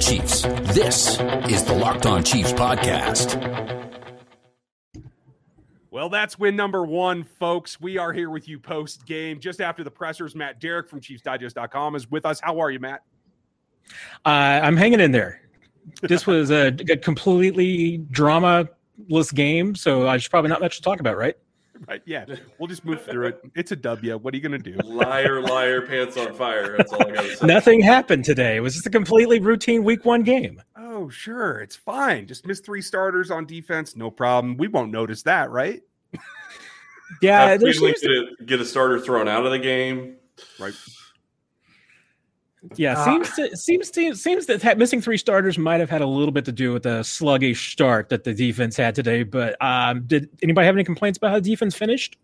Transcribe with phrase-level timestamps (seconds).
[0.00, 0.42] On Chiefs.
[0.74, 1.20] This
[1.50, 3.36] is the Locked On Chiefs podcast.
[5.90, 7.78] Well, that's win number one, folks.
[7.82, 10.34] We are here with you post game, just after the pressers.
[10.34, 12.40] Matt Derrick from ChiefsDigest.com is with us.
[12.40, 13.02] How are you, Matt?
[14.24, 15.42] Uh, I'm hanging in there.
[16.00, 21.18] This was a, a completely drama-less game, so there's probably not much to talk about,
[21.18, 21.36] right?
[21.88, 22.02] Right.
[22.04, 22.26] Yeah.
[22.58, 23.40] We'll just move through it.
[23.54, 24.16] It's a W.
[24.18, 24.76] What are you going to do?
[24.84, 26.76] Liar, liar, pants on fire.
[26.76, 27.46] That's all I got to say.
[27.46, 28.56] Nothing happened today.
[28.56, 30.62] It was just a completely routine week one game.
[30.76, 31.60] Oh, sure.
[31.60, 32.26] It's fine.
[32.26, 33.96] Just miss three starters on defense.
[33.96, 34.56] No problem.
[34.56, 35.82] We won't notice that, right?
[37.20, 37.48] Yeah.
[37.48, 40.16] Have there's Cleveland get a, get a starter thrown out of the game.
[40.58, 40.74] Right.
[42.76, 46.02] Yeah, Uh, seems to, seems to, seems that that missing three starters might have had
[46.02, 49.22] a little bit to do with the sluggish start that the defense had today.
[49.22, 52.18] But um, did anybody have any complaints about how the defense finished?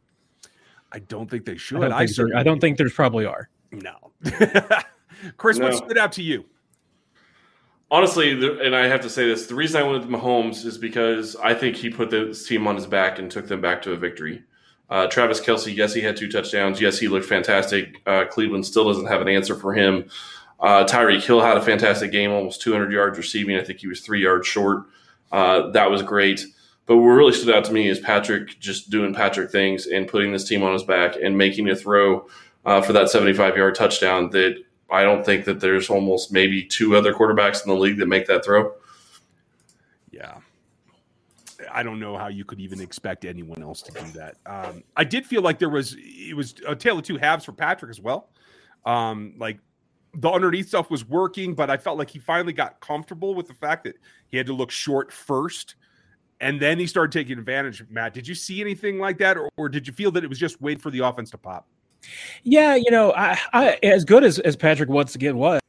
[0.93, 1.79] I don't think they should.
[1.79, 3.49] I don't, think, there, certainly I don't think there's probably are.
[3.73, 4.13] No.
[5.37, 6.45] Chris, what stood out to you?
[7.91, 10.77] Honestly, the, and I have to say this: the reason I went with Mahomes is
[10.77, 13.93] because I think he put this team on his back and took them back to
[13.93, 14.43] a victory.
[14.89, 16.81] Uh, Travis Kelce, yes, he had two touchdowns.
[16.81, 18.01] Yes, he looked fantastic.
[18.07, 20.09] Uh, Cleveland still doesn't have an answer for him.
[20.59, 23.57] Uh, Tyreek Hill had a fantastic game, almost 200 yards receiving.
[23.57, 24.85] I think he was three yards short.
[25.31, 26.45] Uh, that was great.
[26.87, 30.33] But what really stood out to me is Patrick just doing Patrick things and putting
[30.33, 32.29] this team on his back and making a throw
[32.65, 36.97] uh, for that 75 yard touchdown that I don't think that there's almost maybe two
[36.97, 38.73] other quarterbacks in the league that make that throw.
[40.11, 40.39] Yeah.
[41.73, 44.37] I don't know how you could even expect anyone else to do that.
[44.47, 47.53] Um, I did feel like there was it was a tale of two halves for
[47.53, 48.29] Patrick as well.
[48.85, 49.59] Um, like
[50.17, 53.55] the underneath stuff was working, but I felt like he finally got comfortable with the
[53.55, 53.97] fact that
[54.29, 55.77] he had to look short first,
[56.41, 57.85] and then he started taking advantage.
[57.91, 60.39] Matt, did you see anything like that, or, or did you feel that it was
[60.39, 61.67] just wait for the offense to pop?
[62.43, 65.61] Yeah, you know, I, I as good as, as Patrick once again was,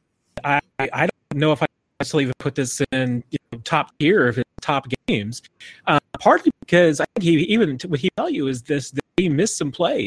[0.44, 1.66] I I don't know if I
[2.00, 5.42] necessarily even put this in you know, top tier of his top games.
[5.86, 9.28] Uh, partly because I think he even what he tell you is this that he
[9.28, 10.06] missed some plays.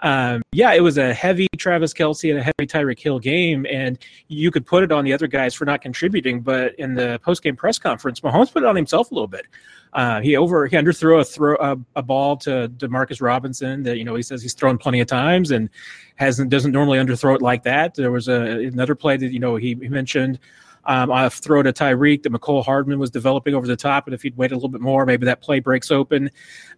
[0.00, 3.98] Um, yeah, it was a heavy Travis Kelce and a heavy Tyreek Hill game, and
[4.28, 6.40] you could put it on the other guys for not contributing.
[6.40, 9.46] But in the post game press conference, Mahomes put it on himself a little bit.
[9.92, 14.04] Uh, he over he underthrew a throw a, a ball to Demarcus Robinson that you
[14.04, 15.68] know he says he's thrown plenty of times and
[16.16, 17.94] hasn't doesn't normally underthrow it like that.
[17.94, 20.38] There was a another play that you know he, he mentioned
[20.84, 24.22] um, a throw to Tyreek that Mecole Hardman was developing over the top, and if
[24.22, 26.30] he'd waited a little bit more, maybe that play breaks open.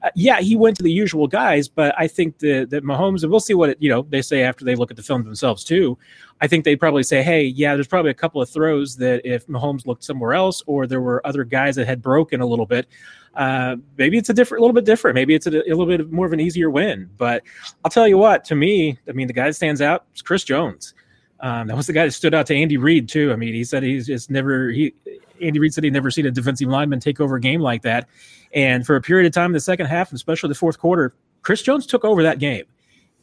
[0.03, 3.31] Uh, yeah, he went to the usual guys, but I think that that Mahomes and
[3.31, 5.65] we'll see what it, you know they say after they look at the film themselves
[5.65, 5.97] too.
[6.41, 9.47] I think they probably say, hey, yeah, there's probably a couple of throws that if
[9.47, 12.89] Mahomes looked somewhere else or there were other guys that had broken a little bit,
[13.35, 15.15] uh, maybe it's a different, a little bit different.
[15.15, 17.09] Maybe it's a, a little bit more of an easier win.
[17.17, 17.45] But
[17.85, 20.43] I'll tell you what, to me, I mean, the guy that stands out is Chris
[20.43, 20.95] Jones.
[21.43, 23.33] Um, that was the guy that stood out to Andy Reid too.
[23.33, 24.95] I mean, he said he's just never he.
[25.41, 28.09] Andy Reid said he'd never seen a defensive lineman take over a game like that,
[28.55, 31.15] and for a period of time in the second half, and especially the fourth quarter,
[31.43, 32.65] Chris Jones took over that game,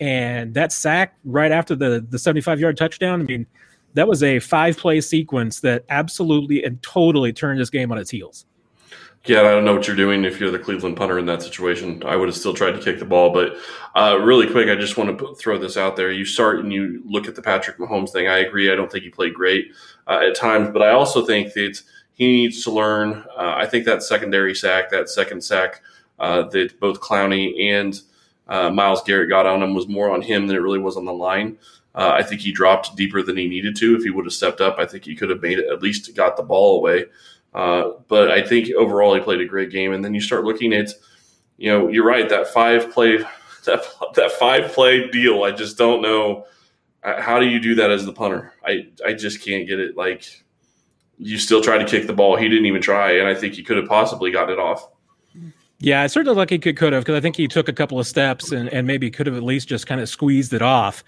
[0.02, 3.22] and that sack right after the the seventy five yard touchdown.
[3.22, 3.46] I mean,
[3.94, 8.09] that was a five play sequence that absolutely and totally turned this game on its
[8.09, 8.46] heels.
[9.25, 12.02] Yeah, I don't know what you're doing if you're the Cleveland punter in that situation.
[12.06, 13.57] I would have still tried to kick the ball, but
[13.94, 16.12] uh, really quick, I just want to put, throw this out there.
[16.12, 18.28] You start and you look at the Patrick Mahomes thing.
[18.30, 18.72] I agree.
[18.72, 19.74] I don't think he played great
[20.07, 21.81] uh, at times, but I also think that
[22.13, 23.25] he needs to learn.
[23.38, 25.81] Uh, I think that secondary sack, that second sack
[26.18, 28.01] uh, that both Clowney and
[28.47, 31.06] uh, Myles Garrett got on him was more on him than it really was on
[31.06, 31.57] the line.
[31.94, 33.96] Uh, I think he dropped deeper than he needed to.
[33.96, 36.16] If he would have stepped up, I think he could have made it at least
[36.16, 37.06] got the ball away.
[37.53, 39.93] Uh, but I think overall he played a great game.
[39.93, 40.89] And then you start looking at,
[41.57, 43.17] you know, you're right that five play
[43.65, 43.83] that
[44.15, 45.43] that five play deal.
[45.43, 46.45] I just don't know
[47.03, 48.53] uh, how do you do that as the punter.
[48.65, 49.95] I I just can't get it.
[49.95, 50.43] Like
[51.17, 52.35] you still try to kick the ball.
[52.35, 54.89] He didn't even try, and I think he could have possibly gotten it off.
[55.81, 58.00] Yeah, it certainly like he could could have because I think he took a couple
[58.00, 61.03] of steps and, and maybe could have at least just kind of squeezed it off.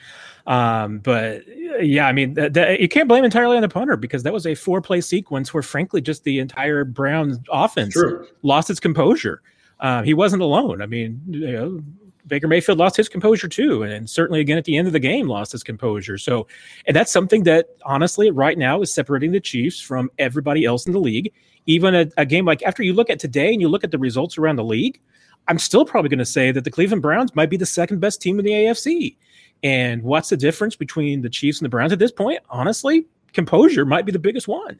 [0.48, 1.44] Um, but
[1.82, 4.46] yeah, I mean, th- th- you can't blame entirely on the punter because that was
[4.46, 8.26] a four play sequence where, frankly, just the entire Browns offense Sure.
[8.44, 9.42] lost its composure.
[9.80, 10.82] Uh, he wasn't alone.
[10.82, 11.84] I mean, you know,
[12.28, 15.28] Baker Mayfield lost his composure too, and certainly again at the end of the game
[15.28, 16.18] lost his composure.
[16.18, 16.48] So,
[16.86, 20.94] and that's something that honestly right now is separating the Chiefs from everybody else in
[20.94, 21.34] the league.
[21.66, 23.98] Even a, a game like after you look at today and you look at the
[23.98, 25.00] results around the league,
[25.48, 28.22] I'm still probably going to say that the Cleveland Browns might be the second best
[28.22, 29.16] team in the AFC.
[29.64, 32.40] And what's the difference between the Chiefs and the Browns at this point?
[32.50, 34.80] Honestly, composure might be the biggest one.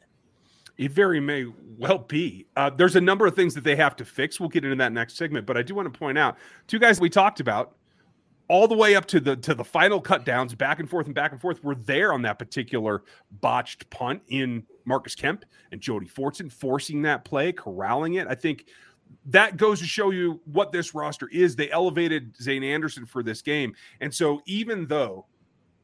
[0.78, 1.46] It very may
[1.78, 2.46] well be.
[2.56, 4.40] Uh, there's a number of things that they have to fix.
[4.40, 6.36] We'll get into that next segment, but I do want to point out
[6.66, 7.76] two guys we talked about
[8.48, 11.14] all the way up to the to the final cut downs, back and forth and
[11.14, 13.02] back and forth, were there on that particular
[13.40, 18.26] botched punt in Marcus Kemp and Jody Fortson forcing that play, corralling it.
[18.28, 18.66] I think
[19.26, 21.56] that goes to show you what this roster is.
[21.56, 23.74] They elevated Zayne Anderson for this game.
[24.00, 25.26] And so even though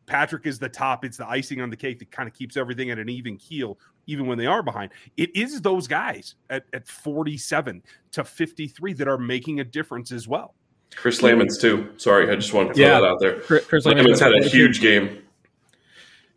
[0.07, 2.91] Patrick is the top, it's the icing on the cake that kind of keeps everything
[2.91, 4.91] at an even keel, even when they are behind.
[5.17, 7.83] It is those guys at, at 47
[8.13, 10.55] to 53 that are making a difference as well.
[10.97, 11.93] Chris Lammons too.
[11.99, 13.01] Sorry, I just wanted to throw yeah.
[13.01, 13.41] that out there.
[13.41, 15.23] Chris Lammons had a huge game.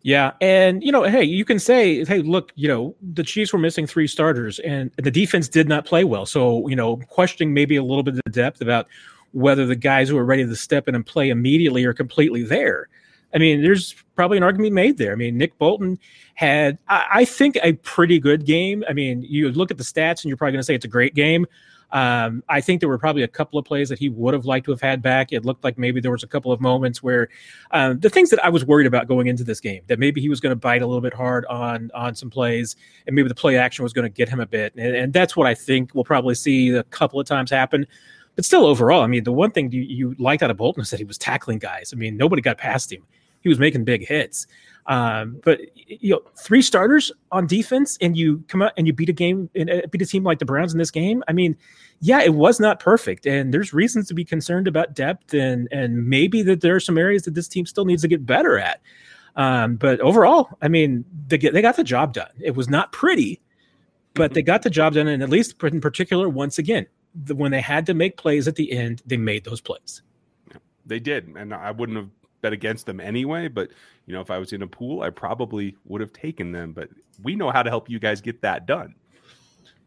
[0.04, 3.60] Yeah, and you know, hey, you can say, hey, look, you know, the Chiefs were
[3.60, 6.26] missing three starters, and the defense did not play well.
[6.26, 8.88] So, you know, questioning maybe a little bit of depth about
[9.34, 12.90] whether the guys who are ready to step in and play immediately are completely there.
[13.34, 15.14] I mean, there's probably an argument made there.
[15.14, 15.98] I mean, Nick Bolton
[16.34, 18.84] had, I, I think, a pretty good game.
[18.90, 20.90] I mean, you look at the stats and you're probably going to say it's a
[20.90, 21.46] great game.
[21.92, 24.66] Um, I think there were probably a couple of plays that he would have liked
[24.66, 25.32] to have had back.
[25.32, 27.30] It looked like maybe there was a couple of moments where
[27.72, 30.30] um, the things that I was worried about going into this game that maybe he
[30.30, 32.76] was going to bite a little bit hard on on some plays,
[33.08, 35.36] and maybe the play action was going to get him a bit, and, and that's
[35.36, 37.86] what I think we'll probably see a couple of times happen.
[38.36, 40.90] But still, overall, I mean, the one thing you, you liked out of Bolton is
[40.92, 41.92] that he was tackling guys.
[41.94, 43.04] I mean, nobody got past him.
[43.42, 44.48] He was making big hits.
[44.88, 49.10] Um, but you know, three starters on defense, and you come out and you beat
[49.10, 51.24] a game, and uh, beat a team like the Browns in this game.
[51.28, 51.56] I mean,
[52.00, 56.08] yeah, it was not perfect, and there's reasons to be concerned about depth, and and
[56.08, 58.82] maybe that there are some areas that this team still needs to get better at.
[59.36, 62.32] Um, but overall, I mean, they get, they got the job done.
[62.42, 63.40] It was not pretty,
[64.14, 66.86] but they got the job done, and at least in particular, once again,
[67.16, 70.02] the, when they had to make plays at the end, they made those plays.
[70.86, 72.10] They did, and I wouldn't have
[72.42, 73.48] bet against them anyway.
[73.48, 73.70] But
[74.06, 76.74] you know, if I was in a pool, I probably would have taken them.
[76.74, 76.90] But
[77.22, 78.96] we know how to help you guys get that done.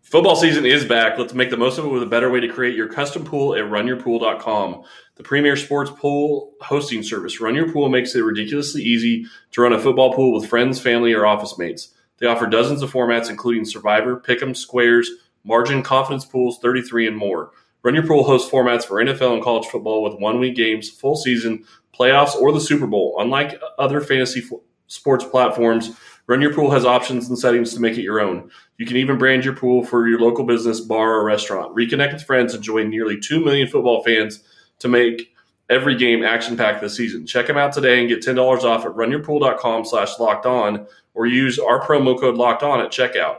[0.05, 1.19] Football season is back.
[1.19, 3.55] Let's make the most of it with a better way to create your custom pool
[3.55, 4.85] at runyourpool.com.
[5.17, 7.41] The premier sports pool hosting service.
[7.41, 11.15] Run Your Pool makes it ridiculously easy to run a football pool with friends, family,
[11.15, 11.95] or office mates.
[12.19, 15.11] They offer dozens of formats, including Survivor, Pick'em, Squares,
[15.43, 17.53] Margin, Confidence Pools, 33, and more.
[17.83, 21.17] Run Your Pool hosts formats for NFL and college football with one week games, full
[21.17, 21.65] season,
[21.99, 23.17] playoffs, or the Super Bowl.
[23.19, 25.91] Unlike other fantasy f- sports platforms,
[26.27, 28.51] Run Your Pool has options and settings to make it your own.
[28.79, 31.77] You can even brand your pool for your local business, bar, or restaurant.
[31.77, 34.43] Reconnect with friends and join nearly 2 million football fans
[34.79, 35.35] to make
[35.71, 37.27] every game action packed this season.
[37.27, 41.59] Check them out today and get $10 off at runyourpool.com slash locked on or use
[41.59, 43.37] our promo code locked on at checkout.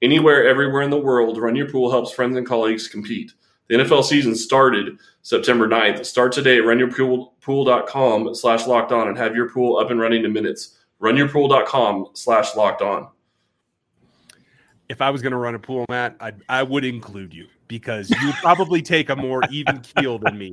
[0.00, 3.32] Anywhere, everywhere in the world, Run Your Pool helps friends and colleagues compete.
[3.68, 6.06] The NFL season started September 9th.
[6.06, 10.32] Start today at runyourpool.com slash locked on and have your pool up and running in
[10.32, 10.78] minutes.
[11.02, 13.08] Runyourpool.com slash locked on.
[14.88, 18.08] If I was going to run a pool, Matt, I, I would include you because
[18.08, 20.50] you would probably take a more even keel than me.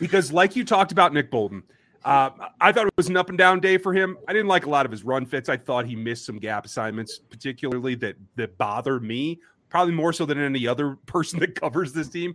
[0.00, 1.62] Because, like you talked about Nick Bolton,
[2.02, 2.30] uh,
[2.62, 4.16] I thought it was an up and down day for him.
[4.26, 5.50] I didn't like a lot of his run fits.
[5.50, 10.24] I thought he missed some gap assignments, particularly that that bother me probably more so
[10.26, 12.34] than any other person that covers this team.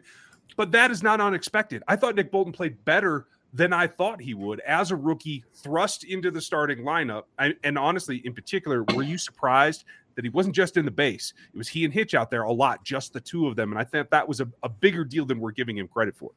[0.55, 1.83] But that is not unexpected.
[1.87, 6.03] I thought Nick Bolton played better than I thought he would as a rookie, thrust
[6.03, 7.23] into the starting lineup.
[7.37, 9.85] I, and honestly, in particular, were you surprised
[10.15, 11.33] that he wasn't just in the base?
[11.53, 13.71] It was he and Hitch out there a lot, just the two of them.
[13.71, 16.31] And I think that was a, a bigger deal than we're giving him credit for.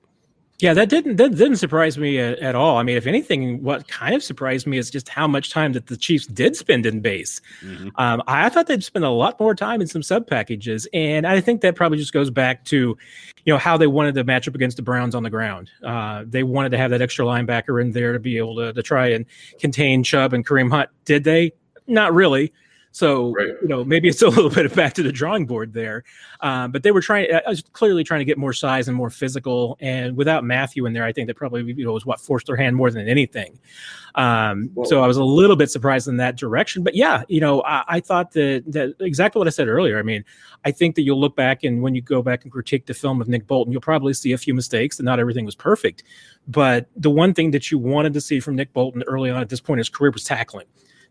[0.58, 2.78] Yeah, that didn't that didn't surprise me at, at, all.
[2.78, 5.88] I mean, if anything, what kind of surprised me is just how much time that
[5.88, 7.42] the Chiefs did spend in base.
[7.62, 7.88] Mm-hmm.
[7.96, 11.42] Um, I thought they'd spend a lot more time in some sub packages, and I
[11.42, 12.96] think that probably just goes back to,
[13.44, 15.70] you know, how they wanted to match up against the Browns on the ground.
[15.84, 18.82] Uh, they wanted to have that extra linebacker in there to be able to to
[18.82, 19.26] try and
[19.60, 20.88] contain Chubb and Kareem Hunt.
[21.04, 21.52] Did they?
[21.86, 22.52] Not really.
[22.96, 23.48] So right.
[23.60, 26.02] you know maybe it's a little bit of back to the drawing board there,
[26.40, 27.28] um, but they were trying.
[27.30, 30.94] I was clearly trying to get more size and more physical, and without Mathieu in
[30.94, 33.58] there, I think that probably you know was what forced their hand more than anything.
[34.14, 37.62] Um, so I was a little bit surprised in that direction, but yeah, you know
[37.64, 39.98] I, I, thought that that exactly what I said earlier.
[39.98, 40.24] I mean,
[40.64, 43.20] I think that you'll look back and when you go back and critique the film
[43.20, 46.02] of Nick Bolton, you'll probably see a few mistakes, and not everything was perfect.
[46.48, 49.50] But the one thing that you wanted to see from Nick Bolton early on at
[49.50, 50.64] this point in his career was tackling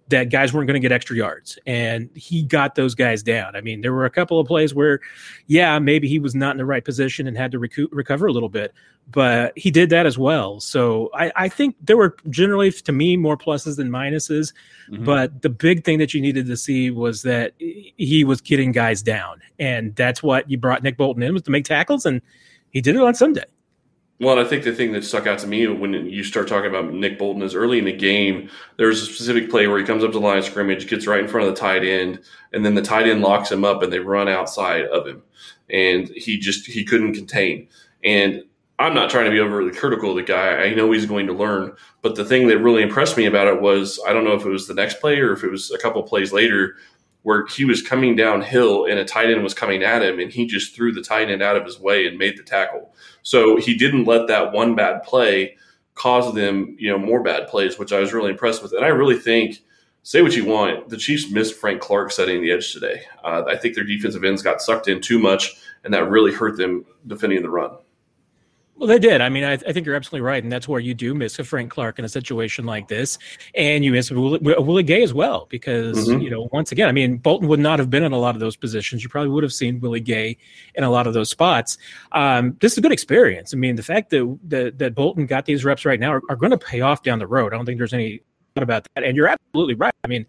[0.10, 1.58] that guys weren't going to get extra yards.
[1.66, 3.56] And he got those guys down.
[3.56, 5.00] I mean, there were a couple of plays where,
[5.48, 8.32] yeah, maybe he was not in the right position and had to recoup, recover a
[8.32, 8.74] little bit,
[9.10, 10.60] but he did that as well.
[10.60, 14.54] So I, I, think there were generally, to me, more pluses than minuses.
[14.92, 15.06] Mm-hmm.
[15.06, 19.02] But the big thing that you needed to see was that he was getting guys
[19.02, 19.42] down.
[19.58, 22.06] And that's what you brought Nick Bolton in was to make tackles.
[22.06, 22.22] And
[22.70, 23.46] he did it on Sunday.
[24.20, 26.94] Well, I think the thing that stuck out to me when you start talking about
[26.94, 30.12] Nick Bolton is early in the game, there's a specific play where he comes up
[30.12, 32.22] to the line of scrimmage, gets right in front of the tight end,
[32.54, 35.22] and then the tight end locks him up and they run outside of him.
[35.70, 37.68] And he just he couldn't contain.
[38.06, 38.44] And
[38.80, 40.64] I'm not trying to be overly critical of the guy.
[40.64, 41.76] I know he's going to learn.
[42.02, 44.50] But the thing that really impressed me about it was I don't know if it
[44.50, 46.76] was the next play or if it was a couple plays later
[47.26, 50.46] where he was coming downhill and a tight end was coming at him and he
[50.46, 52.94] just threw the tight end out of his way and made the tackle.
[53.24, 55.58] So he didn't let that one bad play
[55.96, 58.74] cause them, you know, more bad plays, which I was really impressed with.
[58.74, 59.64] And I really think,
[60.04, 63.02] say what you want, the Chiefs missed Frank Clark setting the edge today.
[63.24, 66.58] Uh, I think their defensive ends got sucked in too much, and that really hurt
[66.58, 67.72] them defending the run.
[68.78, 69.22] Well, they did.
[69.22, 71.46] I mean, I, I, think you're absolutely right, and that's where you do miss a
[71.46, 73.18] Frank Clark in a situation like this,
[73.56, 76.20] and you miss a Willie, Willie Gay as well, because mm-hmm.
[76.20, 78.42] you know, once again, I mean, Bolton would not have been in a lot of
[78.42, 79.02] those positions.
[79.02, 80.38] You probably would have seen Willie Gay
[80.76, 81.78] in a lot of those spots.
[82.12, 83.54] Um, this is a good experience.
[83.54, 86.36] I mean, the fact that that, that Bolton got these reps right now are, are
[86.36, 87.54] going to pay off down the road.
[87.54, 88.20] I don't think there's any
[88.56, 89.96] doubt about that, and you're absolutely right.
[90.04, 90.26] I mean,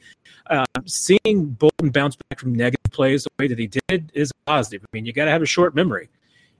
[0.50, 4.82] uh, seeing Bolton bounce back from negative plays the way that he did is positive.
[4.84, 6.08] I mean, you got to have a short memory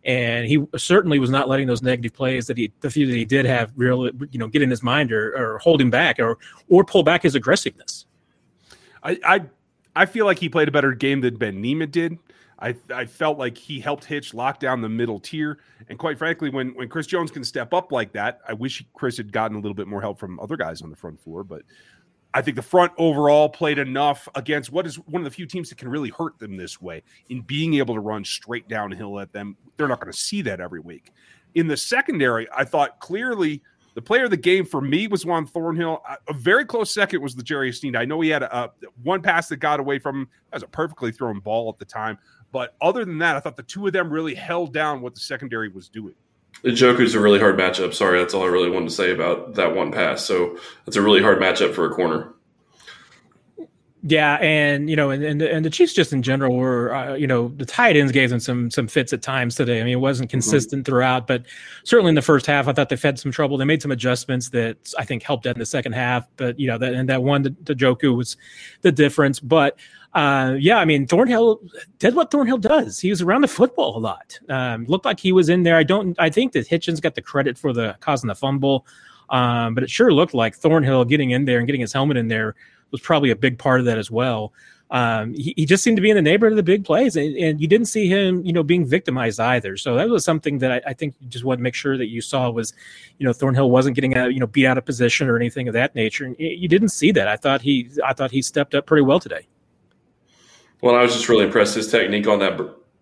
[0.06, 3.24] and he certainly was not letting those negative plays that he the few that he
[3.24, 6.38] did have really you know get in his mind or, or hold him back or
[6.68, 8.06] or pull back his aggressiveness.
[9.02, 9.42] I, I
[9.94, 12.18] I feel like he played a better game than Ben Niemann did.
[12.58, 15.58] I, I felt like he helped Hitch lock down the middle tier.
[15.88, 19.18] And quite frankly, when, when Chris Jones can step up like that, I wish Chris
[19.18, 21.44] had gotten a little bit more help from other guys on the front floor.
[21.44, 21.62] But
[22.36, 25.70] I think the front overall played enough against what is one of the few teams
[25.70, 29.32] that can really hurt them this way in being able to run straight downhill at
[29.32, 29.56] them.
[29.78, 31.14] They're not going to see that every week.
[31.54, 33.62] In the secondary, I thought clearly
[33.94, 36.02] the player of the game for me was Juan Thornhill.
[36.28, 37.96] A very close second was the Jerry Sneed.
[37.96, 38.70] I know he had a, a,
[39.02, 40.28] one pass that got away from him.
[40.50, 42.18] That was a perfectly thrown ball at the time.
[42.52, 45.22] But other than that, I thought the two of them really held down what the
[45.22, 46.14] secondary was doing.
[46.64, 47.94] Njoku's a really hard matchup.
[47.94, 50.24] Sorry, that's all I really wanted to say about that one pass.
[50.24, 52.32] So it's a really hard matchup for a corner.
[54.02, 57.26] Yeah, and you know, and, and and the Chiefs just in general were, uh, you
[57.26, 59.80] know, the tight ends gave them some some fits at times today.
[59.80, 60.34] I mean, it wasn't mm-hmm.
[60.34, 60.92] consistent mm-hmm.
[60.92, 61.44] throughout, but
[61.82, 63.56] certainly in the first half, I thought they fed some trouble.
[63.56, 66.28] They made some adjustments that I think helped out in the second half.
[66.36, 68.36] But you know, that and that one the, the Njoku was
[68.82, 69.40] the difference.
[69.40, 69.78] But
[70.12, 71.60] uh, yeah, I mean, Thornhill
[71.98, 73.00] did what Thornhill does.
[73.00, 74.38] He was around the football a lot.
[74.48, 75.76] Um, looked like he was in there.
[75.76, 76.14] I don't.
[76.20, 78.86] I think that Hitchens got the credit for the causing the fumble,
[79.30, 82.28] um, but it sure looked like Thornhill getting in there and getting his helmet in
[82.28, 82.54] there
[82.90, 84.52] was probably a big part of that as well.
[84.90, 87.36] Um, he, he, just seemed to be in the neighborhood of the big plays, and,
[87.36, 89.76] and, you didn't see him, you know, being victimized either.
[89.76, 92.06] So that was something that I, I, think you just want to make sure that
[92.06, 92.72] you saw was,
[93.18, 95.74] you know, Thornhill wasn't getting a, you know, beat out of position or anything of
[95.74, 96.24] that nature.
[96.24, 97.26] And you didn't see that.
[97.26, 99.48] I thought he, I thought he stepped up pretty well today.
[100.82, 101.74] Well, I was just really impressed.
[101.74, 102.60] His technique on that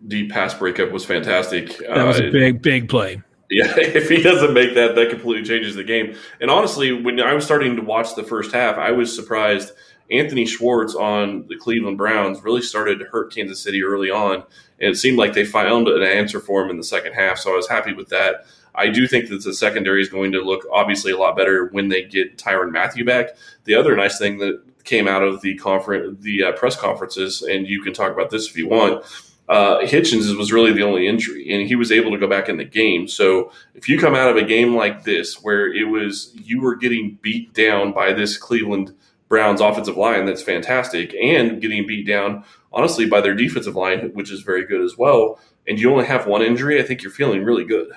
[0.09, 1.77] deep pass breakup was fantastic.
[1.81, 3.21] That was uh, a big, big play.
[3.67, 6.17] Yeah, if he doesn't make that, that completely changes the game.
[6.41, 9.73] And honestly, when I was starting to watch the first half, I was surprised–
[10.11, 14.45] Anthony Schwartz on the Cleveland Browns really started to hurt Kansas City early on,
[14.81, 17.39] and it seemed like they found an answer for him in the second half.
[17.39, 18.47] So I was happy with that.
[18.75, 21.89] I do think that the secondary is going to look obviously a lot better when
[21.89, 23.29] they get Tyrann Mathieu back.
[23.65, 27.67] The other nice thing that came out of the conference, the uh, press conferences, and
[27.67, 29.05] you can talk about this if you want.
[29.49, 32.57] Uh, Hitchens was really the only injury, and he was able to go back in
[32.57, 33.07] the game.
[33.07, 36.75] So if you come out of a game like this, where it was you were
[36.75, 38.95] getting beat down by this Cleveland
[39.29, 44.31] Browns offensive line that's fantastic and getting beat down, honestly, by their defensive line, which
[44.31, 45.39] is very good as well.
[45.67, 47.89] And you only have one injury, I think you're feeling really good.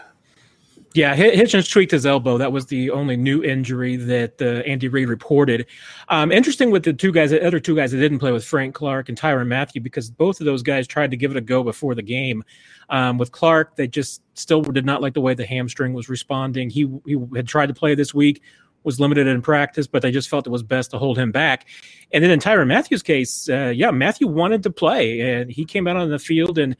[0.97, 2.39] Yeah, Hitchens tweaked his elbow.
[2.39, 5.67] That was the only new injury that uh, Andy Reid reported.
[6.09, 8.73] Um, interesting with the two guys, the other two guys that didn't play with Frank
[8.73, 11.61] Clark and Tyrann Mathieu, because both of those guys tried to give it a go
[11.61, 12.43] before the game.
[12.89, 16.71] Um, with Clark, they just still did not like the way the hamstring was responding.
[16.71, 18.41] He he had tried to play this week,
[18.83, 21.67] was limited in practice, but they just felt it was best to hold him back.
[22.11, 25.85] And then in Tyrann Mathieu's case, uh, yeah, Mathieu wanted to play, and he came
[25.85, 26.75] out on the field and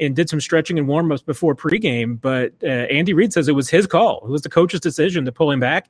[0.00, 2.20] and did some stretching and warm ups before pregame.
[2.20, 4.22] But uh, Andy Reid says it was his call.
[4.24, 5.88] It was the coach's decision to pull him back.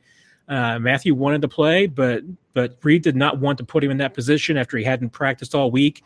[0.48, 3.98] Uh, Mathieu wanted to play, but but Reid did not want to put him in
[3.98, 6.02] that position after he hadn't practiced all week.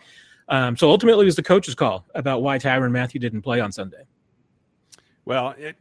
[0.48, 3.72] Um, so ultimately, it was the coach's call about why Tyrann Mathieu didn't play on
[3.72, 4.04] Sunday.
[5.24, 5.76] Well, it,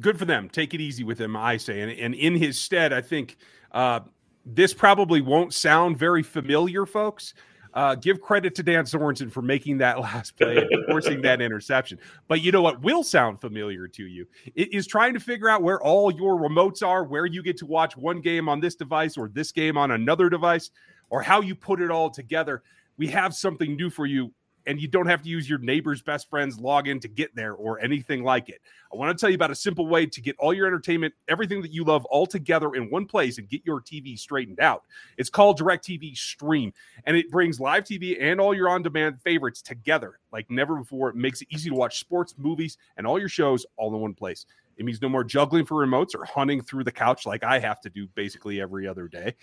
[0.00, 0.48] good for them.
[0.48, 1.80] Take it easy with him, I say.
[1.80, 3.36] And, and in his stead, I think
[3.72, 4.00] uh,
[4.46, 7.34] this probably won't sound very familiar, folks.
[7.76, 11.98] Uh, give credit to Dan Sorensen for making that last play and forcing that interception.
[12.26, 14.26] But you know what will sound familiar to you?
[14.54, 17.66] It is trying to figure out where all your remotes are, where you get to
[17.66, 20.70] watch one game on this device or this game on another device,
[21.10, 22.62] or how you put it all together.
[22.96, 24.32] We have something new for you
[24.66, 27.80] and you don't have to use your neighbor's best friend's login to get there or
[27.80, 28.60] anything like it.
[28.92, 31.62] I want to tell you about a simple way to get all your entertainment, everything
[31.62, 34.84] that you love, all together in one place and get your TV straightened out.
[35.16, 36.72] It's called DirecTV Stream,
[37.04, 41.10] and it brings live TV and all your on demand favorites together like never before.
[41.10, 44.14] It makes it easy to watch sports, movies, and all your shows all in one
[44.14, 44.46] place.
[44.76, 47.80] It means no more juggling for remotes or hunting through the couch like I have
[47.80, 49.34] to do basically every other day.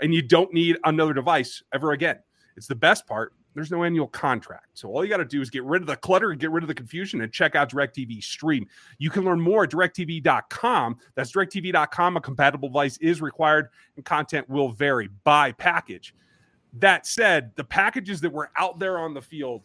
[0.00, 2.18] And you don't need another device ever again.
[2.56, 3.32] It's the best part.
[3.54, 4.66] There's no annual contract.
[4.74, 6.64] So all you got to do is get rid of the clutter and get rid
[6.64, 8.66] of the confusion and check out DirecTV Stream.
[8.98, 10.96] You can learn more at directv.com.
[11.14, 12.16] That's directv.com.
[12.16, 16.14] A compatible device is required and content will vary by package.
[16.74, 19.62] That said, the packages that were out there on the field,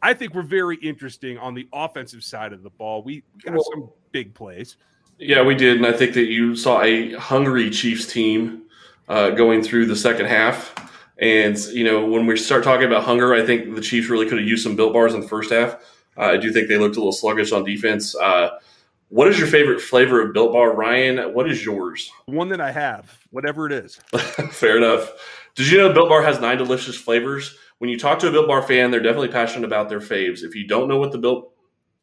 [0.00, 3.02] I think were very interesting on the offensive side of the ball.
[3.02, 4.76] We got well, some big plays.
[5.18, 5.76] Yeah, we did.
[5.76, 8.62] And I think that you saw a hungry Chiefs team
[9.08, 10.74] uh, going through the second half.
[11.18, 14.38] And you know, when we start talking about hunger, I think the Chiefs really could
[14.38, 15.74] have used some built bars in the first half.
[16.16, 18.14] Uh, I do think they looked a little sluggish on defense.
[18.14, 18.58] Uh,
[19.08, 21.34] what is your favorite flavor of Built Bar, Ryan?
[21.34, 22.10] What is yours?
[22.26, 23.96] One that I have, whatever it is.
[24.50, 25.12] Fair enough.
[25.54, 27.54] Did you know Built Bar has nine delicious flavors?
[27.76, 30.42] When you talk to a Built Bar fan, they're definitely passionate about their faves.
[30.42, 31.52] If you don't know what the Built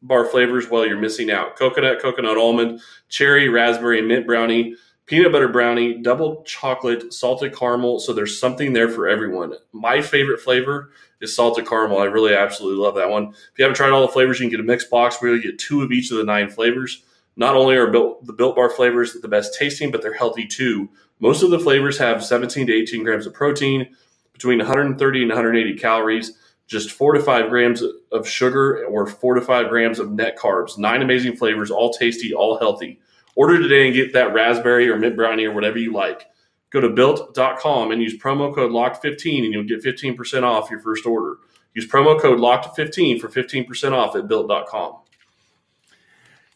[0.04, 1.56] Bar flavors, well, you're missing out.
[1.56, 4.75] Coconut, coconut almond, cherry, raspberry, mint brownie
[5.10, 8.00] peanut butter brownie, double chocolate, salted caramel.
[8.00, 9.54] So there's something there for everyone.
[9.74, 11.98] My favorite flavor is salted caramel.
[11.98, 13.30] I really absolutely love that one.
[13.30, 15.42] If you haven't tried all the flavors, you can get a mixed box where you
[15.42, 17.01] get two of each of the nine flavors.
[17.36, 20.89] Not only are built, the Built Bar flavors the best tasting, but they're healthy too.
[21.20, 23.89] Most of the flavors have 17 to 18 grams of protein,
[24.34, 26.34] between 130 and 180 calories,
[26.68, 30.78] just four to five grams of sugar, or four to five grams of net carbs.
[30.78, 33.00] Nine amazing flavors, all tasty, all healthy.
[33.39, 36.27] Order today and get that raspberry or mint brownie or whatever you like.
[36.72, 41.05] Go to built.com and use promo code LOCKED15 and you'll get 15% off your first
[41.05, 41.38] order.
[41.74, 44.98] Use promo code LOCKED15 for 15% off at built.com.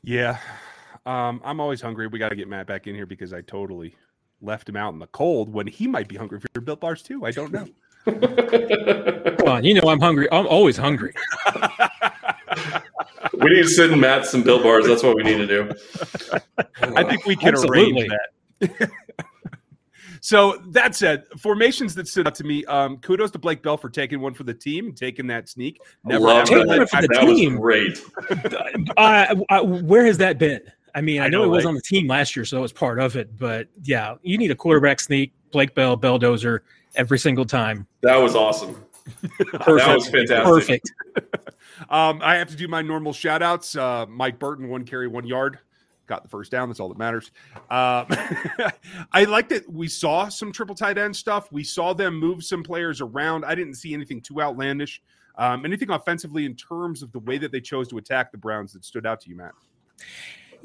[0.03, 0.39] Yeah.
[1.05, 2.07] Um, I'm always hungry.
[2.07, 3.95] We got to get Matt back in here because I totally
[4.41, 7.01] left him out in the cold when he might be hungry for your built bars
[7.01, 7.25] too.
[7.25, 7.69] I don't know.
[9.37, 10.27] Come on, you know I'm hungry.
[10.33, 11.13] I'm always hungry.
[13.33, 14.87] we need to send Matt some bill bars.
[14.87, 15.71] That's what we need to do.
[16.81, 18.07] I think we can Absolutely.
[18.07, 18.91] arrange that.
[20.21, 22.65] so that said, formations that stood out to me.
[22.65, 25.81] Um, kudos to Blake Bell for taking one for the team and taking that sneak.
[26.03, 26.67] Never Love that.
[26.67, 27.57] One for the that team.
[27.57, 28.01] great.
[28.97, 30.61] uh, uh, where has that been?
[30.95, 32.61] I mean, I, I know, know, it was on the team last year, so it
[32.61, 33.37] was part of it.
[33.37, 35.33] But yeah, you need a quarterback sneak.
[35.51, 36.59] Blake Bell, Belldozer,
[36.95, 37.87] every single time.
[38.01, 38.75] That was awesome.
[39.29, 39.65] Perfect.
[39.65, 40.43] That was fantastic.
[40.43, 40.91] Perfect.
[41.89, 43.75] Um, I have to do my normal shout outs.
[43.75, 45.59] Uh, Mike Burton, one carry, one yard.
[46.05, 46.67] Got the first down.
[46.67, 47.31] That's all that matters.
[47.69, 48.07] Um,
[49.13, 51.51] I like that we saw some triple tight end stuff.
[51.51, 53.45] We saw them move some players around.
[53.45, 55.01] I didn't see anything too outlandish.
[55.35, 58.73] Um, anything offensively in terms of the way that they chose to attack the Browns
[58.73, 59.53] that stood out to you, Matt?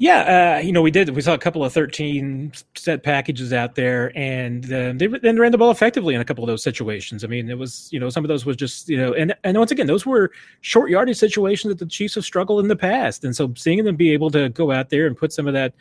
[0.01, 1.09] Yeah, uh, you know, we did.
[1.09, 5.51] We saw a couple of 13 set packages out there, and uh, they then ran
[5.51, 7.25] the ball effectively in a couple of those situations.
[7.25, 9.57] I mean, it was, you know, some of those was just, you know, and and
[9.57, 10.31] once again, those were
[10.61, 13.97] short yardage situations that the Chiefs have struggled in the past, and so seeing them
[13.97, 15.73] be able to go out there and put some of that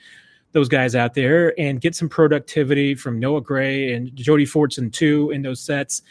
[0.50, 5.30] those guys out there and get some productivity from Noah Gray and Jody Fortson too
[5.30, 6.02] in those sets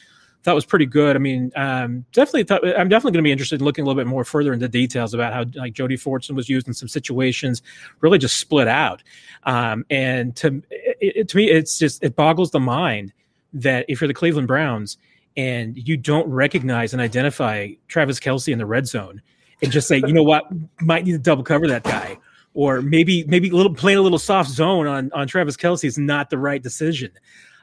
[0.47, 1.17] thought was pretty good.
[1.17, 4.07] I mean, um, definitely I'm definitely going to be interested in looking a little bit
[4.07, 7.61] more further into details about how like Jody Fortson was used in some situations,
[7.99, 9.03] really just split out.
[9.43, 13.11] Um, and to it, to me, it's just it boggles the mind
[13.51, 14.97] that if you're the Cleveland Browns
[15.35, 19.21] and you don't recognize and identify Travis Kelce in the red zone
[19.61, 20.45] and just say, you know what,
[20.79, 22.17] might need to double cover that guy.
[22.53, 25.97] Or maybe maybe a little playing a little soft zone on on Travis Kelce is
[25.97, 27.11] not the right decision.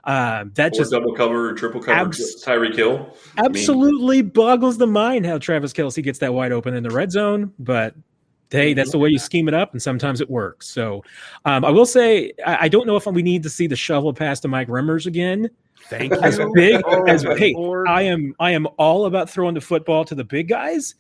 [0.05, 3.17] Uh, that or just double cover or triple cover abs- Tyreek Hill.
[3.39, 6.91] Absolutely I mean, boggles the mind how Travis Kelce gets that wide open in the
[6.91, 7.95] red zone, but
[8.51, 10.69] hey, that's the way you scheme it up, and sometimes it works.
[10.69, 11.03] So,
[11.45, 14.13] um, I will say, I, I, don't know if we need to see the shovel
[14.13, 15.51] pass to Mike Remmers again.
[15.89, 16.21] Thank you.
[16.21, 17.89] As big oh, as hey, Lord.
[17.89, 18.35] I am.
[18.39, 20.95] I am all about throwing the football to the big guys.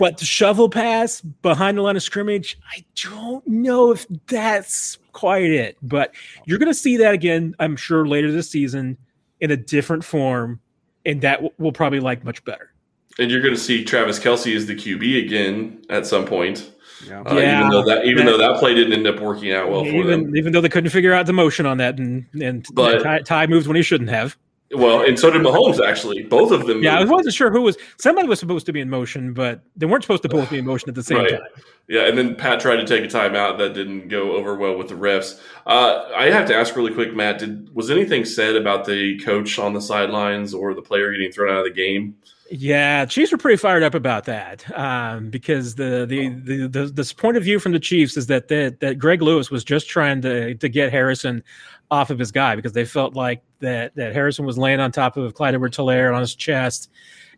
[0.00, 5.50] But the shovel pass behind the line of scrimmage, I don't know if that's quite
[5.50, 5.76] it.
[5.82, 6.14] But
[6.46, 8.96] you're going to see that again, I'm sure, later this season
[9.40, 10.58] in a different form,
[11.04, 12.72] and that we'll probably like much better.
[13.18, 16.72] And you're going to see Travis Kelce as the QB again at some point.
[17.06, 17.20] Yeah.
[17.20, 17.58] Uh, yeah.
[17.58, 20.08] even though that even though that play didn't end up working out well even, for
[20.08, 20.34] them.
[20.34, 23.46] Even though they couldn't figure out the motion on that, and and but, Ty, Ty
[23.48, 24.38] moved when he shouldn't have.
[24.72, 25.84] Well, and so did Mahomes.
[25.84, 26.82] Actually, both of them.
[26.82, 27.10] Yeah, moved.
[27.10, 27.76] I wasn't sure who was.
[27.98, 30.64] Somebody was supposed to be in motion, but they weren't supposed to both be in
[30.64, 31.30] motion at the same right.
[31.30, 31.40] time.
[31.88, 34.86] Yeah, and then Pat tried to take a timeout that didn't go over well with
[34.88, 35.40] the refs.
[35.66, 37.40] Uh, I have to ask really quick, Matt.
[37.40, 41.52] Did was anything said about the coach on the sidelines or the player getting thrown
[41.52, 42.16] out of the game?
[42.52, 47.12] Yeah, Chiefs were pretty fired up about that um, because the, the the, the this
[47.12, 50.20] point of view from the Chiefs is that that that Greg Lewis was just trying
[50.22, 51.42] to to get Harrison
[51.90, 55.16] off of his guy because they felt like that that Harrison was laying on top
[55.16, 56.90] of Clyde Edwards Helaire on his chest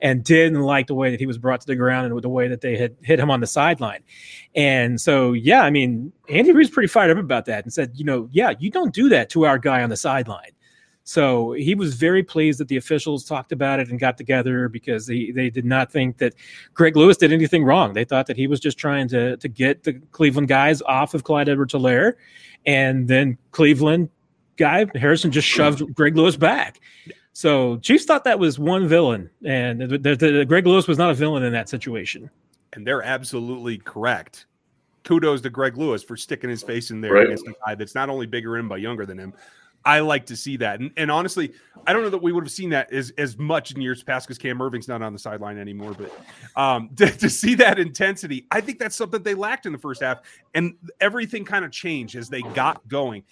[0.03, 2.49] and didn't like the way that he was brought to the ground and the way
[2.49, 4.03] that they had hit him on the sideline.
[4.55, 8.05] And so, yeah, I mean, Andy Reid's pretty fired up about that and said, you
[8.05, 10.51] know, yeah, you don't do that to our guy on the sideline.
[11.05, 15.07] So he was very pleased that the officials talked about it and got together because
[15.07, 16.35] they, they did not think that
[16.75, 17.93] Greg Lewis did anything wrong.
[17.93, 21.25] They thought that he was just trying to, to get the Cleveland guys off of
[21.25, 22.15] Clyde Edwards Helaire.
[22.67, 24.11] And then Cleveland
[24.63, 26.81] guy, Harrison, just shoved Greg Lewis back.
[27.33, 31.11] So Chiefs thought that was one villain, and the, the, the, Greg Lewis was not
[31.11, 32.31] a villain in that situation.
[32.75, 34.47] And they're absolutely correct.
[35.03, 37.27] Kudos to Greg Lewis for sticking his face in there Right.
[37.27, 39.35] against a guy that's not only bigger in but younger than him.
[39.85, 41.53] I like to see that, and, and honestly,
[41.89, 44.29] I don't know that we would have seen that as as much in years past
[44.29, 45.97] because Cam Erving's not on the sideline anymore.
[45.99, 46.13] But
[46.55, 50.01] um, to, to see that intensity, I think that's something they lacked in the first
[50.01, 50.21] half,
[50.55, 53.25] and everything kind of changed as they got going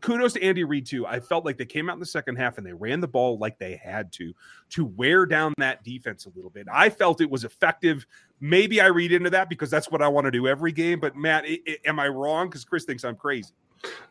[0.00, 1.06] kudos to Andy Reid too.
[1.06, 3.38] I felt like they came out in the second half and they ran the ball
[3.38, 4.32] like they had to
[4.70, 6.66] to wear down that defense a little bit.
[6.72, 8.06] I felt it was effective.
[8.40, 11.00] Maybe I read into that because that's what I want to do every game.
[11.00, 12.48] But Matt, i i am I wrong?
[12.48, 13.52] Because Chris thinks I'm crazy.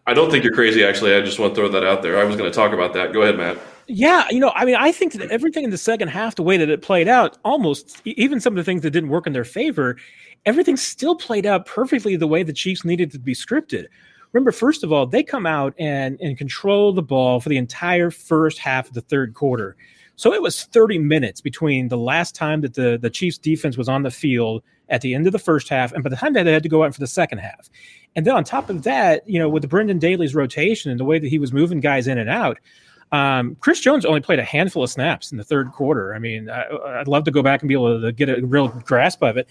[0.08, 0.86] I don't think you're crazy.
[0.86, 2.20] Actually, I just want to throw that out there.
[2.20, 3.14] I was going to talk about that.
[3.14, 3.58] Go ahead, Matt.
[3.88, 6.58] Yeah, you know, I mean, I think that everything in the second half, the way
[6.58, 9.44] that it played out, almost even some of the things that didn't work in their
[9.44, 9.98] favor,
[10.46, 13.88] everything still played out perfectly the way the Chiefs needed to be scripted.
[14.36, 18.12] Remember, first of all, they come out and and control the ball for the entire
[18.12, 19.78] first half of the third quarter.
[20.18, 23.88] So it was 30 minutes between the last time that the, the Chiefs defense was
[23.88, 26.44] on the field at the end of the first half and by the time that
[26.44, 27.70] they had to go out for the second half.
[28.18, 31.06] And then on top of that, you know, with the Brendan Daly's rotation and the
[31.06, 32.58] way that he was moving guys in and out,
[33.14, 36.14] um, Chris Jones only played a handful of snaps in the third quarter.
[36.14, 36.66] I mean, I,
[37.00, 39.48] I'd love to go back and be able to get a real grasp of it,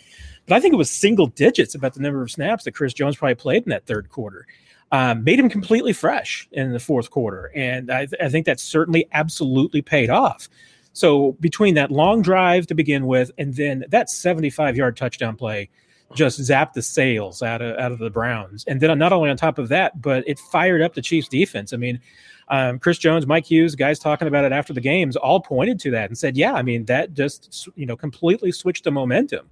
[0.47, 3.17] but I think it was single digits about the number of snaps that Chris Jones
[3.17, 4.47] probably played in that third quarter.
[4.95, 8.61] Um, made him completely fresh in the fourth quarter, and I, th- I think that
[8.61, 10.49] certainly absolutely paid off.
[10.93, 15.69] So between that long drive to begin with, and then that 75 yard touchdown play,
[16.15, 18.65] just zapped the sails out of out of the Browns.
[18.69, 21.73] And then not only on top of that, but it fired up the Chiefs defense.
[21.73, 21.99] I mean,
[22.47, 25.91] um, Chris Jones, Mike Hughes, guys talking about it after the games, all pointed to
[25.91, 29.51] that and said, "Yeah, I mean that just you know completely switched the momentum."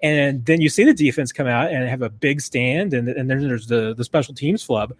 [0.00, 3.28] And then you see the defense come out and have a big stand, and, and
[3.28, 4.94] then there's the the special teams flub.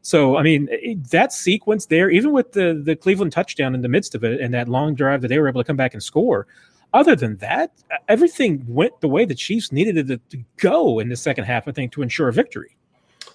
[0.00, 0.68] So I mean
[1.10, 4.54] that sequence there, even with the the Cleveland touchdown in the midst of it, and
[4.54, 6.46] that long drive that they were able to come back and score.
[6.94, 7.72] Other than that,
[8.08, 11.68] everything went the way the Chiefs needed it to, to go in the second half.
[11.68, 12.78] I think to ensure a victory.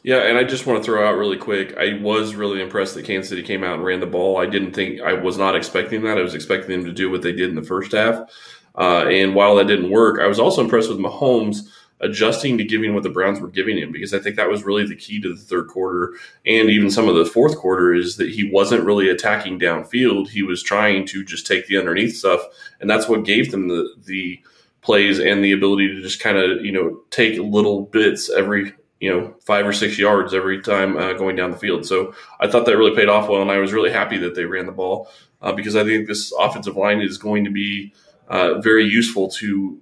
[0.01, 1.77] Yeah, and I just want to throw out really quick.
[1.77, 4.37] I was really impressed that Kansas City came out and ran the ball.
[4.37, 6.17] I didn't think I was not expecting that.
[6.17, 8.29] I was expecting them to do what they did in the first half.
[8.75, 11.67] Uh, and while that didn't work, I was also impressed with Mahomes
[12.03, 14.85] adjusting to giving what the Browns were giving him because I think that was really
[14.85, 16.13] the key to the third quarter
[16.45, 20.29] and even some of the fourth quarter is that he wasn't really attacking downfield.
[20.29, 22.41] He was trying to just take the underneath stuff,
[22.81, 24.41] and that's what gave them the the
[24.81, 29.09] plays and the ability to just kind of you know take little bits every you
[29.09, 31.85] know five or six yards every time uh, going down the field.
[31.85, 34.45] So I thought that really paid off well, and I was really happy that they
[34.45, 35.09] ran the ball
[35.41, 37.93] uh, because I think this offensive line is going to be
[38.27, 39.79] uh, very useful to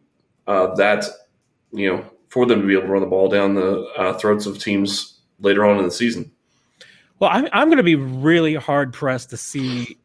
[0.48, 1.06] uh, that
[1.72, 4.46] you know for them to be able to run the ball down the uh, throats
[4.46, 6.32] of teams later on in the season.
[7.20, 9.96] Well, I'm, I'm going to be really hard pressed to see,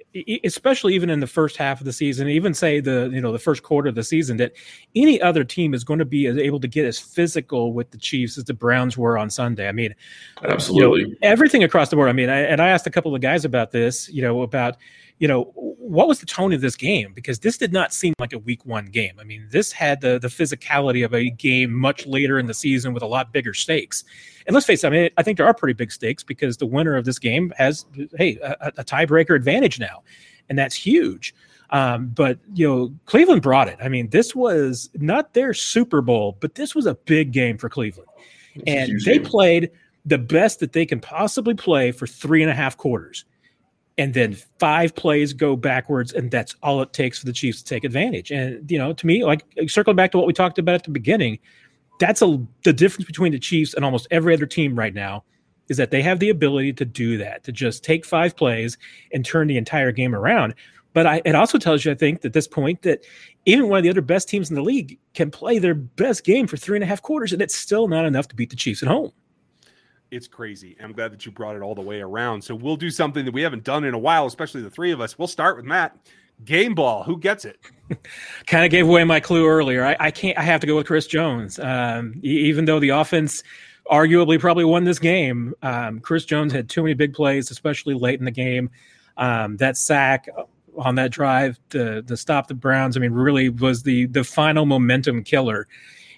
[0.45, 3.39] especially even in the first half of the season, even say the you know the
[3.39, 4.53] first quarter of the season, that
[4.95, 7.97] any other team is going to be as- able to get as physical with the
[7.97, 9.67] Chiefs as the Browns were on Sunday.
[9.67, 9.95] I mean,
[10.43, 11.01] Absolutely.
[11.01, 12.11] you know, everything across the board.
[12.11, 14.77] I mean, I, and I asked a couple of guys about this, you know, about
[15.19, 15.55] you know
[15.87, 18.65] what was the tone of this game because this did not seem like a week
[18.67, 19.15] one game.
[19.21, 22.93] I mean, this had the the physicality of a game much later in the season
[22.93, 24.05] with a lot bigger stakes.
[24.47, 26.67] And let's face it, I mean, I think there are pretty big stakes because the
[26.67, 30.03] winner of this game has, hey, a, a tiebreaker advantage now,
[30.49, 31.35] and that's huge.
[31.71, 33.79] Um, but you know, Cleveland brought it.
[33.81, 37.69] I mean, this was not their Super Bowl, but this was a big game for
[37.69, 38.09] Cleveland,
[38.67, 39.71] and they played
[40.05, 43.25] the best that they can possibly play for three and a half quarters.
[43.99, 47.65] And then five plays go backwards, and that's all it takes for the Chiefs to
[47.65, 48.31] take advantage.
[48.31, 50.91] And you know, to me, like circling back to what we talked about at the
[50.91, 51.39] beginning,
[51.99, 55.25] that's a the difference between the Chiefs and almost every other team right now
[55.69, 58.79] is that they have the ability to do that, to just take five plays
[59.13, 60.55] and turn the entire game around.
[60.93, 63.05] But I, it also tells you, I think, at this point that
[63.45, 66.47] even one of the other best teams in the league can play their best game
[66.47, 68.83] for three and a half quarters, and it's still not enough to beat the Chiefs
[68.83, 69.13] at home.
[70.11, 70.77] It's crazy.
[70.81, 72.43] I'm glad that you brought it all the way around.
[72.43, 75.01] So we'll do something that we haven't done in a while, especially the three of
[75.01, 75.19] us.
[75.19, 75.97] We'll start with Matt.
[76.45, 77.03] Game ball.
[77.03, 77.59] Who gets it?
[78.47, 79.85] kind of gave away my clue earlier.
[79.85, 80.39] I, I can't.
[80.39, 81.59] I have to go with Chris Jones.
[81.59, 83.43] Um, even though the offense
[83.91, 88.19] arguably probably won this game, um, Chris Jones had too many big plays, especially late
[88.19, 88.71] in the game.
[89.17, 90.29] Um, that sack
[90.77, 94.67] on that drive to, to stop the Browns, I mean, really was the the final
[94.67, 95.67] momentum killer.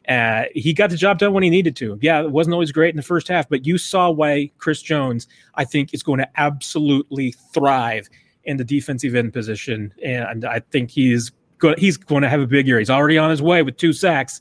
[0.09, 1.99] Uh, he got the job done when he needed to.
[2.01, 5.27] Yeah, it wasn't always great in the first half, but you saw why Chris Jones,
[5.55, 8.09] I think, is going to absolutely thrive
[8.45, 12.47] in the defensive end position, and I think he's go- he's going to have a
[12.47, 12.79] big year.
[12.79, 14.41] He's already on his way with two sacks.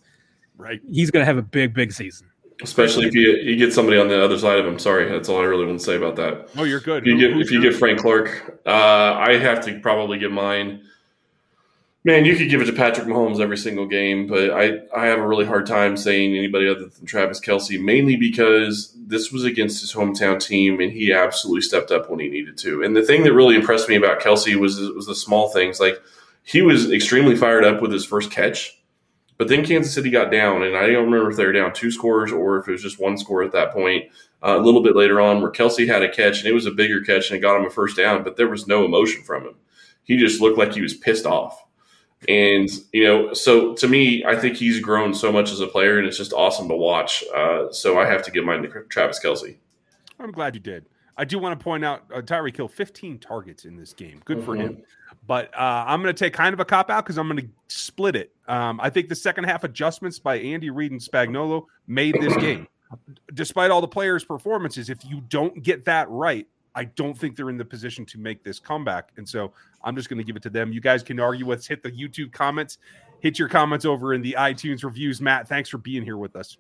[0.58, 2.28] Right, he's going to have a big, big season.
[2.64, 4.80] Especially if you, you get somebody on the other side of him.
[4.80, 6.50] Sorry, that's all I really want to say about that.
[6.58, 7.04] Oh, you're good.
[7.06, 10.84] If you get, if you get Frank Clark, uh, I have to probably get mine.
[12.04, 15.20] Man, you could give it to Patrick Mahomes every single game, but I, I have
[15.20, 19.82] a really hard time saying anybody other than Travis Kelce, mainly because this was against
[19.82, 22.82] his hometown team and he absolutely stepped up when he needed to.
[22.82, 25.80] And the thing that really impressed me about Kelce was was the small things.
[25.82, 26.02] Like
[26.44, 28.82] he was extremely fired up with his first catch,
[29.38, 31.92] but then Kansas City got down, and I don't remember if they were down two
[31.92, 34.06] scores or if it was just one score at that point.
[34.42, 36.72] Uh, a little bit later on, where Kelce had a catch and it was a
[36.72, 39.44] bigger catch and it got him a first down, but there was no emotion from
[39.44, 39.56] him.
[40.04, 41.66] He just looked like he was pissed off.
[42.28, 45.98] And, you know, so to me, I think he's grown so much as a player
[45.98, 47.24] and it's just awesome to watch.
[47.36, 49.56] Uh, so I have to give mine to Travis Kelce.
[50.20, 50.86] I'm glad you did.
[51.18, 54.22] I do want to point out uh, Tyreek Hill 15 targets in this game.
[54.26, 54.62] Good for mm-hmm.
[54.62, 54.84] him.
[55.26, 57.50] But uh, I'm going to take kind of a cop out because I'm going to
[57.68, 58.32] split it.
[58.48, 62.68] Um, I think the second half adjustments by Andy Reid and Spagnuolo made this game.
[63.34, 66.48] Despite all the players' performances, if you don't get that right,
[66.78, 69.10] I don't think they're in the position to make this comeback.
[69.18, 69.52] And so
[69.84, 70.72] I'm just going to give it to them.
[70.72, 71.68] You guys can argue with us.
[71.68, 72.78] Hit the YouTube comments.
[73.20, 75.20] Hit your comments over in the iTunes reviews.
[75.20, 76.58] Matt, thanks for being here with us.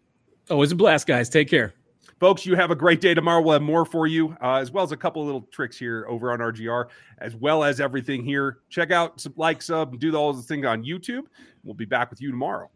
[0.49, 1.29] Always a blast, guys.
[1.29, 1.75] Take care.
[2.19, 3.41] Folks, you have a great day tomorrow.
[3.41, 6.31] We'll have more for you, uh, as well as a couple little tricks here over
[6.31, 6.85] on RGR,
[7.19, 8.57] as well as everything here.
[8.69, 11.25] Check out, some like, sub, and do all the things on YouTube.
[11.63, 12.71] We'll be back with you tomorrow.